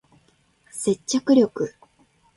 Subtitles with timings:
[0.71, 1.45] 接着力